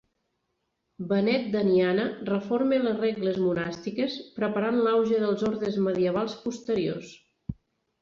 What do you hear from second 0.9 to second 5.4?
Benet d'Aniana reforma les regles monàstiques, preparant l'auge